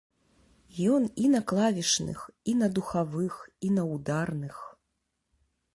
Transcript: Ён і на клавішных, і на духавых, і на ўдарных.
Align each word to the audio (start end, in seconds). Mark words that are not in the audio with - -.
Ён 0.93 1.03
і 1.25 1.29
на 1.33 1.41
клавішных, 1.51 2.17
і 2.53 2.59
на 2.63 2.67
духавых, 2.79 3.35
і 3.69 3.73
на 3.79 3.83
ўдарных. 3.93 4.57